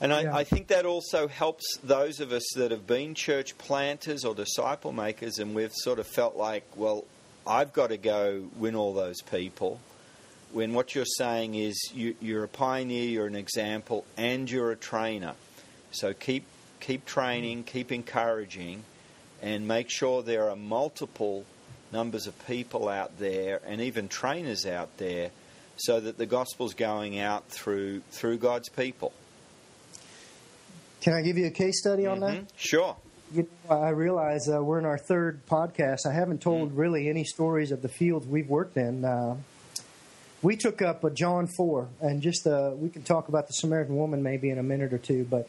[0.02, 0.36] and I, Yeah.
[0.36, 4.92] I think that also helps those of us that have been church planters or disciple
[4.92, 7.06] makers, and we've sort of felt like, well,
[7.48, 9.80] I've got to go win all those people.
[10.52, 14.76] When what you're saying is you, you're a pioneer, you're an example, and you're a
[14.76, 15.34] trainer.
[15.92, 16.46] So keep
[16.80, 17.66] keep training, mm.
[17.66, 18.84] keep encouraging,
[19.42, 21.46] and make sure there are multiple
[21.92, 25.32] numbers of people out there, and even trainers out there,
[25.78, 29.14] so that the gospel's going out through through God's people.
[31.02, 32.34] Can I give you a case study on that?
[32.34, 32.48] Mhm.
[32.56, 32.96] Sure.
[33.34, 36.06] You know, I realize uh, we're in our third podcast.
[36.08, 36.78] I haven't told Mm.
[36.78, 39.04] really any stories of the fields we've worked in.
[39.04, 39.38] Uh,
[40.42, 43.96] we took up uh, John 4, and just uh, we can talk about the Samaritan
[43.98, 45.48] woman maybe in a minute or two, but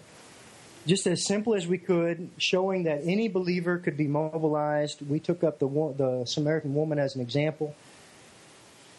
[0.87, 5.03] just as simple as we could, showing that any believer could be mobilized.
[5.09, 7.75] We took up the, the Samaritan woman as an example,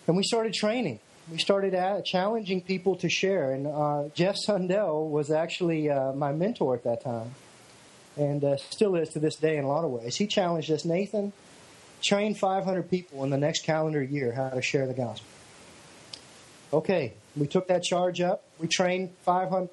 [0.07, 0.99] and we started training.
[1.31, 6.31] We started at, challenging people to share, and uh, Jeff Sundell was actually uh, my
[6.31, 7.35] mentor at that time
[8.17, 10.15] and uh, still is to this day in a lot of ways.
[10.15, 11.33] He challenged us, Nathan,
[12.03, 15.27] train 500 people in the next calendar year how to share the gospel.
[16.73, 18.43] Okay, we took that charge up.
[18.59, 19.69] We trained 500,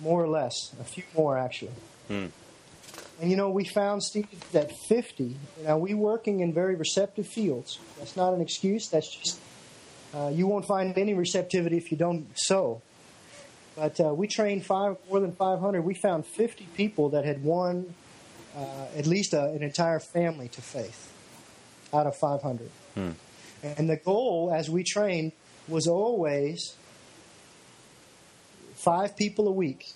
[0.00, 1.72] more or less, a few more actually.
[2.08, 2.26] Hmm.
[3.20, 7.78] And you know, we found, Steve, that 50, now we working in very receptive fields.
[7.98, 8.88] That's not an excuse.
[8.88, 9.40] That's just,
[10.14, 12.82] uh, you won't find any receptivity if you don't sow.
[13.76, 15.82] But uh, we trained five, more than 500.
[15.82, 17.94] We found 50 people that had won
[18.56, 21.12] uh, at least a, an entire family to faith
[21.92, 22.70] out of 500.
[22.94, 23.10] Hmm.
[23.62, 25.32] And the goal as we trained
[25.68, 26.74] was always
[28.74, 29.92] five people a week.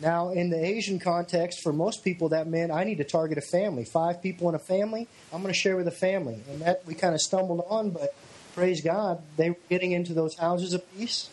[0.00, 3.42] Now, in the Asian context, for most people, that meant I need to target a
[3.42, 3.84] family.
[3.84, 6.42] Five people in a family, I'm going to share with a family.
[6.50, 8.14] And that we kind of stumbled on, but
[8.54, 11.28] praise God, they were getting into those houses of peace,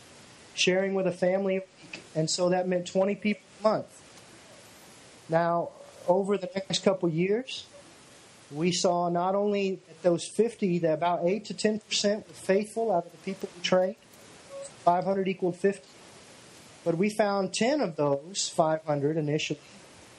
[0.55, 2.01] sharing with a family a week.
[2.15, 4.01] And so that meant 20 people a month.
[5.29, 5.69] Now,
[6.07, 7.65] over the next couple years,
[8.51, 13.05] we saw not only that those 50, that about 8 to 10% were faithful out
[13.05, 13.95] of the people we trained,
[14.83, 15.87] 500 equaled 50.
[16.83, 19.59] But we found 10 of those 500 initially,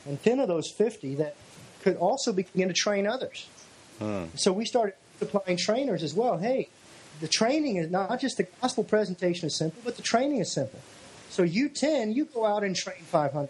[0.07, 1.35] and 10 of those 50 that
[1.83, 3.49] could also begin to train others.
[3.99, 4.27] Hmm.
[4.37, 6.39] So we started supplying trainers as well.
[6.39, 6.69] Hey,
[7.23, 10.81] the training is not just the gospel presentation is simple, but the training is simple.
[11.31, 13.49] So you 10, you go out and train 500.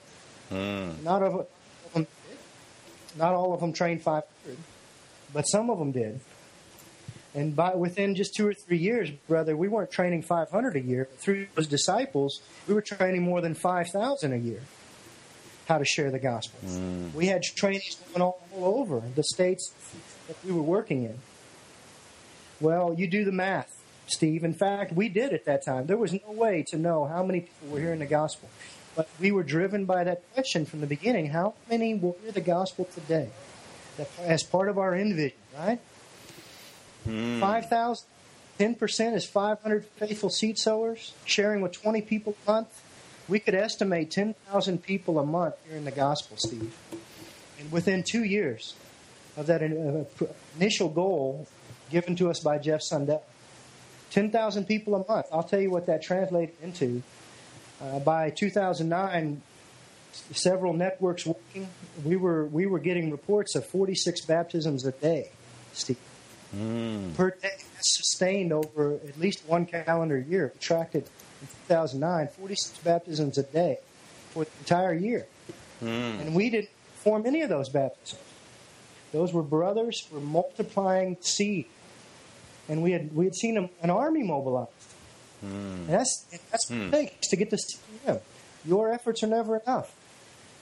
[0.51, 1.03] Hmm.
[1.03, 1.47] Not of,
[1.95, 2.07] them.
[3.17, 4.59] Not all of them trained 500,
[5.33, 6.21] but some of them did.
[7.35, 11.09] And by within just two or three years, brother, we weren't training 500 a year.
[11.17, 14.61] Through those disciples, we were training more than 5,000 a year
[15.67, 16.59] how to share the gospel.
[17.15, 19.73] We had trainees going all over the states
[20.29, 21.19] that we were working in.
[22.63, 24.45] Well, you do the math, Steve.
[24.45, 25.87] In fact, we did at that time.
[25.87, 28.49] There was no way to know how many people were hearing the gospel.
[28.95, 32.41] But we were driven by that question from the beginning how many will hear the
[32.41, 33.31] gospel today?
[34.21, 35.81] As part of our end vision, right?
[37.05, 37.41] Hmm.
[37.41, 38.07] 5,000,
[38.61, 42.81] 10% is 500 faithful seed sowers, sharing with 20 people a month.
[43.29, 46.73] We could estimate 10,000 people a month hearing the gospel, Steve.
[47.59, 48.75] And within two years
[49.37, 51.49] of that uh, initial goal
[51.93, 53.23] given to us by Jeff Sundell,
[54.11, 55.27] 10,000 people a month.
[55.33, 57.03] I'll tell you what that translated into.
[57.81, 59.43] Uh, by 2009,
[60.33, 61.69] several networks working,
[62.05, 65.31] we were, we were getting reports of 46 baptisms a day,
[65.73, 65.99] Steve
[66.53, 67.13] Hmm.
[67.15, 67.49] per day.
[67.81, 70.53] Sustained over at least one calendar year.
[70.55, 71.09] We tracked it
[71.41, 73.79] in 2009, 46 baptisms a day
[74.33, 75.27] for the entire year.
[75.81, 75.87] Hmm.
[75.87, 78.21] And we didn't form any of those baptisms.
[79.13, 81.67] Those were brothers were multiplying seed.
[82.69, 84.71] And we had we had seen an army mobilized.
[85.43, 88.21] And that's that's what it takes to get this CPM.
[88.65, 89.93] Your efforts are never enough.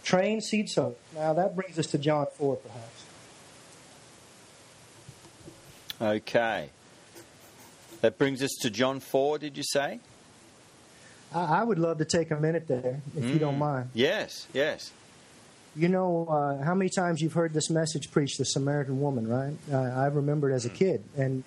[0.03, 0.97] Train seed sowers.
[1.15, 3.05] Now that brings us to John 4, perhaps.
[6.01, 6.71] Okay.
[8.01, 10.01] That brings us to John 4, did you say?
[11.35, 13.59] I, I would love to take a minute there, if you don't Mm.
[13.59, 13.91] mind.
[13.93, 14.91] Yes, yes.
[15.77, 19.53] You know uh, how many times you've heard this message preached, the Samaritan woman, right?
[19.71, 21.45] Uh, I remember it as a kid, and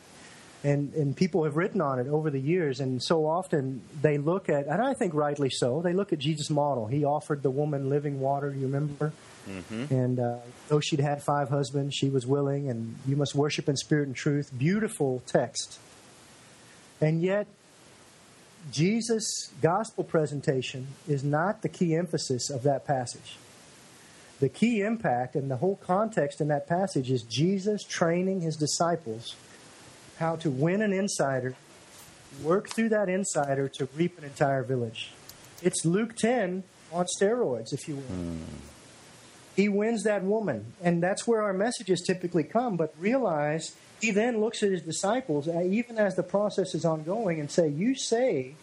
[0.64, 4.50] and and people have written on it over the years, and so often they look
[4.50, 6.88] at, and I think rightly so, they look at Jesus' model.
[6.88, 8.50] He offered the woman living water.
[8.52, 9.12] You remember?
[9.50, 9.94] Mm-hmm.
[9.94, 10.38] And uh,
[10.70, 14.16] though she'd had five husbands, she was willing, and you must worship in spirit and
[14.16, 14.52] truth.
[14.58, 15.80] Beautiful text.
[17.02, 17.48] And yet,
[18.72, 23.38] Jesus' gospel presentation is not the key emphasis of that passage.
[24.40, 29.36] The key impact and the whole context in that passage is Jesus training his disciples
[30.20, 31.56] how to win an insider
[32.42, 35.12] work through that insider to reap an entire village.
[35.62, 38.38] It's Luke 10 on steroids, if you will.
[39.56, 42.76] He wins that woman, and that's where our messages typically come.
[42.76, 47.40] But realize he then looks at his disciples, uh, even as the process is ongoing,
[47.40, 48.56] and say, "You say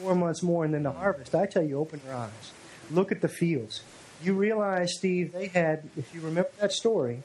[0.00, 2.52] four months more, and then the harvest." I tell you, open your eyes,
[2.90, 3.82] look at the fields.
[4.22, 7.24] You realize, Steve, they had, if you remember that story,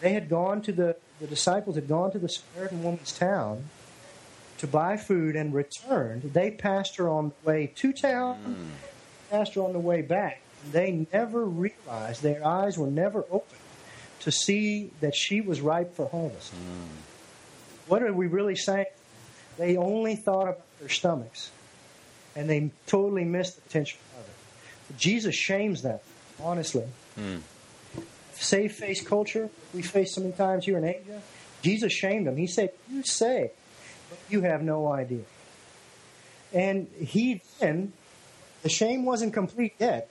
[0.00, 3.64] they had gone to the the disciples had gone to the Samaritan woman's town
[4.58, 6.22] to buy food and returned.
[6.22, 9.30] They passed her on the way to town, mm.
[9.30, 10.40] passed her on the way back.
[10.72, 13.58] They never realized, their eyes were never open
[14.20, 16.52] to see that she was ripe for harvest.
[16.52, 16.88] Mm.
[17.86, 18.86] What are we really saying?
[19.56, 21.50] They only thought about their stomachs,
[22.36, 24.96] and they totally missed the potential of it.
[24.98, 26.00] Jesus shames them,
[26.42, 26.84] honestly.
[27.18, 27.40] Mm.
[28.40, 31.20] Safe face culture we face so many times here in Asia,
[31.60, 32.38] Jesus shamed them.
[32.38, 33.52] He said, You say,
[34.08, 35.24] but you have no idea.
[36.52, 37.92] And he then,
[38.62, 40.08] the shame wasn't complete yet.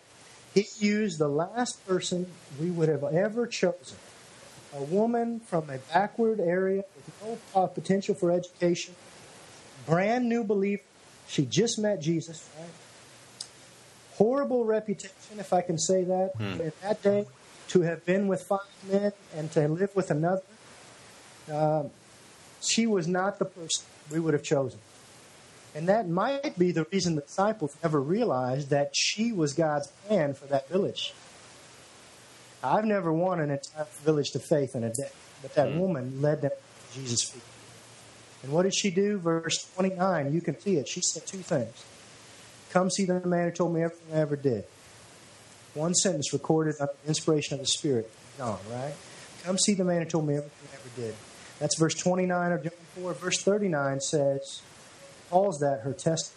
[0.53, 2.27] He used the last person
[2.59, 3.97] we would have ever chosen
[4.75, 8.93] a woman from a backward area with no potential for education,
[9.87, 10.83] brand new believer.
[11.27, 12.69] She just met Jesus, right?
[14.13, 16.33] Horrible reputation, if I can say that.
[16.37, 16.61] Hmm.
[16.61, 17.25] In that day,
[17.69, 20.41] to have been with five men and to live with another,
[21.51, 21.83] uh,
[22.61, 24.79] she was not the person we would have chosen.
[25.75, 30.33] And that might be the reason the disciples never realized that she was God's plan
[30.33, 31.13] for that village.
[32.63, 35.79] I've never won an entire village to faith in a day, but that mm-hmm.
[35.79, 37.43] woman led them to Jesus' feet.
[38.43, 39.17] And what did she do?
[39.17, 40.87] Verse 29, you can see it.
[40.87, 41.85] She said two things.
[42.71, 44.65] Come see the man who told me everything I ever did.
[45.73, 48.93] One sentence recorded under the inspiration of the Spirit, John, right?
[49.43, 51.15] Come see the man who told me everything I ever did.
[51.59, 53.13] That's verse 29 of John 4.
[53.13, 54.61] Verse 39 says,
[55.29, 56.35] calls that her testimony.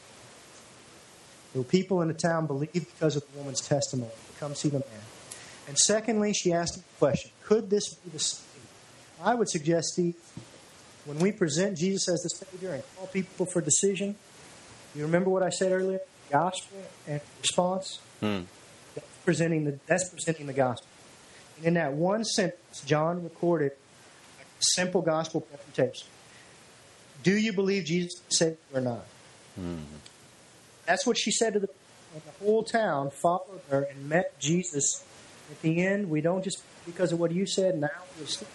[1.55, 4.11] The people in the town believed because of the woman's testimony.
[4.39, 5.05] Come see the man.
[5.69, 8.47] And secondly, she asked a question Could this be the Savior?
[9.23, 10.17] I would suggest, Steve,
[11.05, 14.17] when we present Jesus as the Savior and call people for decision,
[14.95, 16.01] you remember what I said earlier?
[16.31, 18.01] Gospel and response?
[18.21, 18.41] Hmm
[19.25, 20.87] presenting the, that's presenting the gospel.
[21.59, 23.73] And in that one sentence, John recorded
[24.41, 26.09] a simple gospel presentation.
[27.23, 29.05] Do you believe Jesus said or not?
[29.59, 29.97] Mm-hmm.
[30.87, 31.69] That's what she said to the,
[32.15, 35.05] the whole town, followed her and met Jesus.
[35.51, 38.55] At the end, we don't just because of what you said, now we're speaking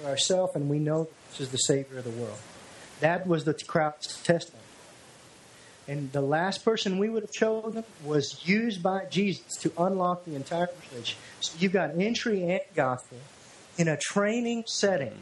[0.00, 2.38] for ourselves and we know this is the Savior of the world.
[3.00, 4.62] That was the crowd's testimony.
[5.88, 10.34] And the last person we would have chosen was used by Jesus to unlock the
[10.34, 11.16] entire village.
[11.40, 13.18] So you've got entry and gospel
[13.78, 15.16] in a training setting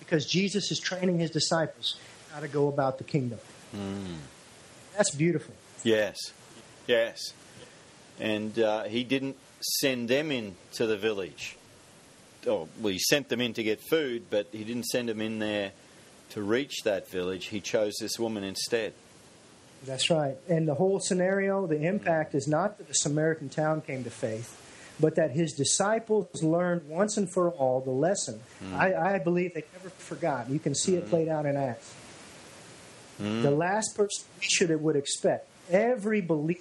[0.00, 1.96] because Jesus is training his disciples
[2.32, 3.38] how to go about the kingdom.
[3.74, 4.16] Mm.
[4.96, 5.54] That's beautiful.
[5.82, 6.18] Yes,
[6.86, 7.32] yes.
[8.20, 11.56] And uh, he didn't send them into the village.
[12.46, 15.38] Oh, well, he sent them in to get food, but he didn't send them in
[15.38, 15.72] there
[16.30, 17.46] to reach that village.
[17.46, 18.92] He chose this woman instead.
[19.86, 20.36] That's right.
[20.48, 24.60] And the whole scenario, the impact is not that the Samaritan town came to faith,
[25.00, 28.40] but that his disciples learned once and for all the lesson.
[28.62, 28.76] Mm.
[28.76, 30.48] I, I, believe they never forgot.
[30.48, 30.98] You can see mm.
[30.98, 31.10] it hmm.
[31.10, 31.92] played out in Acts.
[33.20, 33.42] Mm.
[33.42, 36.60] The last person we should have, would expect, every believer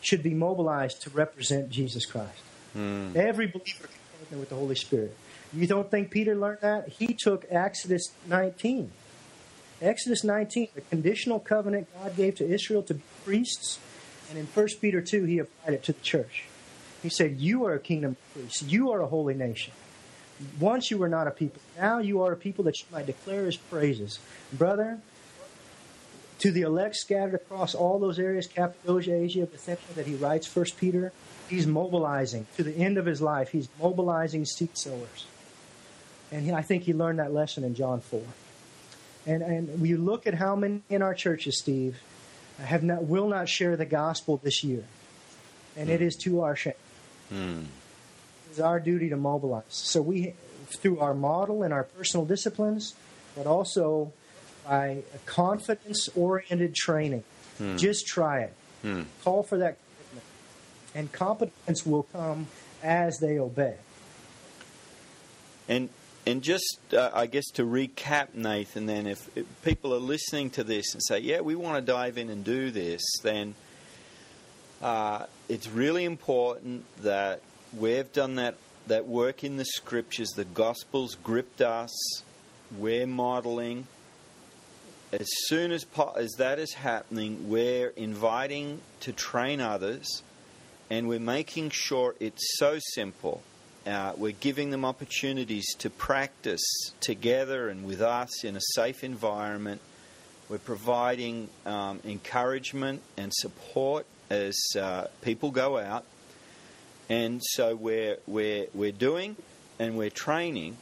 [0.00, 2.40] should be mobilized to represent Jesus Christ.
[2.72, 3.10] Hmm.
[3.14, 5.16] Every believer can partner with the Holy Spirit.
[5.52, 6.88] You don't think Peter learned that?
[6.88, 8.92] He took Exodus 19
[9.80, 13.78] Exodus 19, the conditional covenant God gave to Israel to be priests,
[14.28, 16.44] and in 1 Peter 2, he applied it to the church.
[17.02, 19.72] He said, You are a kingdom of priests, you are a holy nation.
[20.60, 23.46] Once you were not a people, now you are a people that you might declare
[23.46, 24.18] his praises.
[24.52, 24.98] Brother,
[26.40, 30.76] to the elect scattered across all those areas, Cappadocia, Asia, Bithynia, that he writes First
[30.76, 31.12] Peter,
[31.48, 32.46] he's mobilizing.
[32.56, 35.26] To the end of his life, he's mobilizing seed sowers.
[36.30, 38.22] And I think he learned that lesson in John 4.
[39.28, 41.98] And, and you look at how many in our churches, Steve,
[42.58, 44.84] have not, will not share the gospel this year.
[45.76, 45.92] And mm.
[45.92, 46.72] it is to our shame.
[47.30, 47.66] Mm.
[48.50, 49.64] It's our duty to mobilize.
[49.68, 50.32] So we,
[50.68, 52.94] through our model and our personal disciplines,
[53.36, 54.12] but also
[54.66, 57.24] by confidence oriented training,
[57.60, 57.78] mm.
[57.78, 58.54] just try it.
[58.82, 59.02] Hmm.
[59.24, 60.26] Call for that commitment.
[60.94, 62.46] And competence will come
[62.82, 63.74] as they obey.
[65.68, 65.90] And
[66.28, 70.62] and just, uh, I guess, to recap, Nathan, then, if, if, people are listening to
[70.62, 73.54] this and say, yeah, we want to dive in and do this, then
[74.82, 77.40] uh, it's really important that
[77.74, 78.56] we've done that,
[78.88, 80.28] that work in the scriptures.
[80.36, 82.22] The Gospels gripped us.
[82.76, 83.86] We're modeling.
[85.10, 90.22] as soon as po- as that is happening, we're inviting to train others,
[90.90, 93.42] and we're making sure it's so simple.
[93.86, 99.80] Uh, we're giving them opportunities to practice together and with us in a safe environment.
[100.48, 106.04] We're providing um, encouragement and support as uh, people go out,
[107.08, 109.36] and so we're we're we're doing
[109.78, 110.76] and we're training,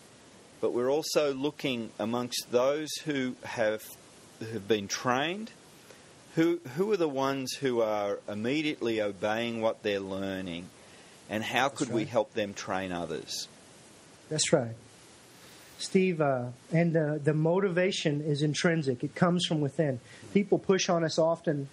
[0.61, 3.83] but we're also looking amongst those who have
[4.41, 5.51] have been trained.
[6.35, 10.69] Who who are the ones who are immediately obeying what they're learning,
[11.29, 13.49] and how could we help them train others?
[14.29, 14.75] That's right.
[15.79, 19.05] Steve, uh, and the, the motivation is intrinsic.
[19.05, 20.01] It comes from within.
[20.33, 21.69] People push on us often,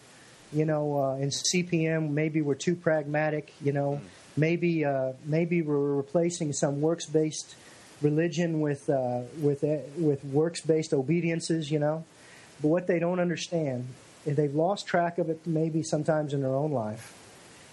[0.51, 4.01] you know, uh, in CPM, maybe we're too pragmatic, you know,
[4.35, 7.55] maybe, uh, maybe we're replacing some works based
[8.01, 12.03] religion with, uh, with, uh, with works based obediences, you know.
[12.61, 13.87] But what they don't understand,
[14.25, 17.13] they've lost track of it maybe sometimes in their own life.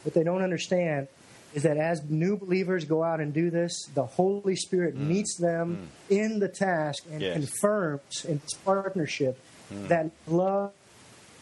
[0.04, 1.08] What they don't understand
[1.54, 5.06] is that as new believers go out and do this, the Holy Spirit mm.
[5.06, 6.16] meets them mm.
[6.16, 7.34] in the task and Yes.
[7.34, 9.38] confirms in this partnership
[9.72, 9.88] mm.
[9.88, 10.72] that love,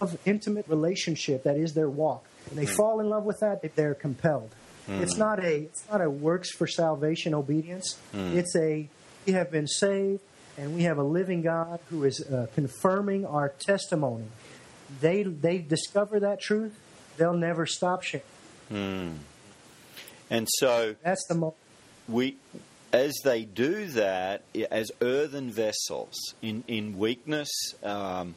[0.01, 2.25] of intimate relationship that is their walk.
[2.51, 4.55] And they fall in love with that, they're compelled.
[4.91, 7.99] It's not a it's not a works for salvation obedience.
[8.15, 8.89] It's a
[9.27, 10.23] we have been saved
[10.57, 14.25] and we have a living God who is uh, confirming our testimony.
[15.01, 16.79] They they discover that truth,
[17.19, 18.25] they'll never stop sharing.
[20.31, 21.55] And so That's the mo-
[22.09, 22.37] we
[22.93, 27.51] as they do that as earthen vessels in, in weakness
[27.83, 28.35] um,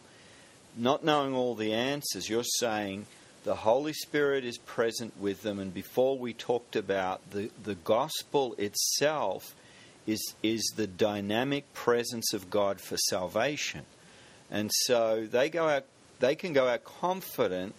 [0.75, 3.05] not knowing all the answers you're saying
[3.45, 8.55] the holy spirit is present with them and before we talked about the, the gospel
[8.57, 9.55] itself
[10.07, 13.85] is is the dynamic presence of god for salvation.
[14.49, 15.85] And so they go out
[16.19, 17.75] they can go out confident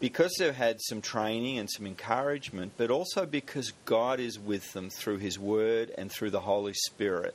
[0.00, 4.88] because they've had some training and some encouragement, but also because God is with them
[4.88, 7.34] through His Word and through the Holy Spirit.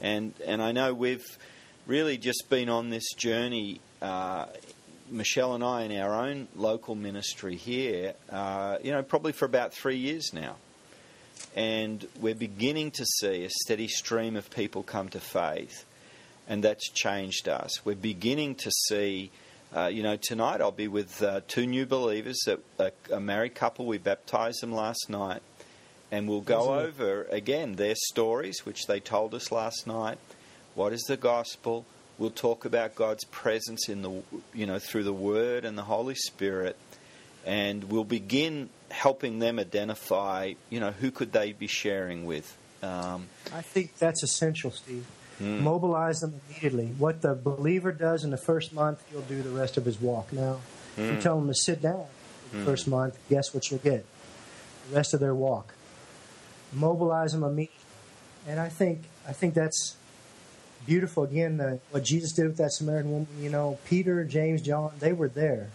[0.00, 1.26] And and I know we've
[1.86, 4.46] really just been on this journey, uh,
[5.10, 8.14] Michelle and I, in our own local ministry here.
[8.30, 10.56] Uh, you know, probably for about three years now,
[11.56, 15.84] and we're beginning to see a steady stream of people come to faith,
[16.48, 17.84] and that's changed us.
[17.84, 19.32] We're beginning to see.
[19.74, 23.54] Uh, you know, tonight I'll be with uh, two new believers, a, a, a married
[23.54, 23.86] couple.
[23.86, 25.40] We baptized them last night,
[26.10, 26.88] and we'll go Isn't it?
[26.88, 30.18] over again their stories, which they told us last night.
[30.74, 31.86] What is the gospel?
[32.18, 36.14] We'll talk about God's presence in the, you know, through the Word and the Holy
[36.16, 36.76] Spirit,
[37.46, 42.58] and we'll begin helping them identify, you know, who could they be sharing with.
[42.82, 45.06] Um, I think that's essential, Steve.
[45.38, 45.62] Hmm.
[45.62, 46.86] Mobilize them immediately.
[46.98, 50.32] What the believer does in the first month, he'll do the rest of his walk.
[50.32, 50.60] Now,
[50.96, 51.20] if you hmm.
[51.20, 52.06] tell them to sit down
[52.50, 52.68] for the hmm.
[52.68, 54.04] first month, guess what you'll get?
[54.88, 55.74] The rest of their walk.
[56.72, 57.76] Mobilize them immediately.
[58.46, 59.96] And I think I think that's
[60.86, 61.24] beautiful.
[61.24, 63.28] Again, the, what Jesus did with that Samaritan woman.
[63.40, 65.70] You know, Peter, James, John, they were there,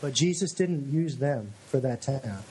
[0.00, 2.42] but Jesus didn't use them for that town.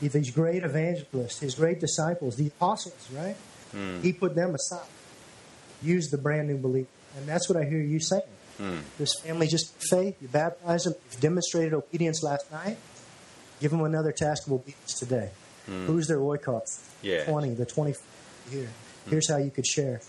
[0.00, 3.36] These great evangelists, his great disciples, the apostles, right?
[4.02, 4.86] He put them aside.
[5.82, 6.88] Use the brand new believer.
[7.16, 8.22] And that's what I hear you saying.
[8.58, 8.78] Hmm.
[8.98, 12.76] This family just faith, you baptize them, you've demonstrated obedience last night.
[13.60, 15.30] Give them another task of obedience today.
[15.66, 15.86] Hmm.
[15.86, 16.80] Who's their oikos?
[17.02, 17.24] Yeah.
[17.24, 17.94] 20, the 20
[18.50, 18.68] here.
[19.04, 19.10] Hmm.
[19.10, 20.00] Here's how you could share.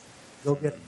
[0.43, 0.81] Go get them.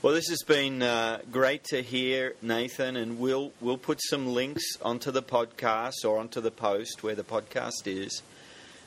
[0.00, 4.64] Well, this has been uh, great to hear, Nathan, and we'll we'll put some links
[4.80, 8.22] onto the podcast or onto the post where the podcast is,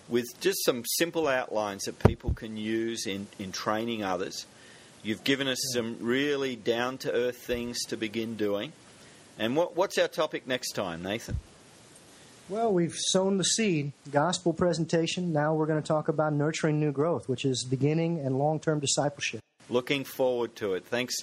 [0.09, 4.45] with just some simple outlines that people can use in, in training others.
[5.03, 8.73] You've given us some really down to earth things to begin doing.
[9.39, 11.39] And what, what's our topic next time, Nathan?
[12.49, 15.31] Well, we've sown the seed, gospel presentation.
[15.31, 18.79] Now we're going to talk about nurturing new growth, which is beginning and long term
[18.79, 19.39] discipleship.
[19.69, 20.85] Looking forward to it.
[20.85, 21.15] Thanks,